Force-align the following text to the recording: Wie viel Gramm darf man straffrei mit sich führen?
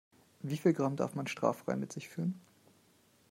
Wie 0.39 0.57
viel 0.57 0.73
Gramm 0.73 0.95
darf 0.95 1.13
man 1.13 1.27
straffrei 1.27 1.75
mit 1.75 1.93
sich 1.93 2.09
führen? 2.09 2.41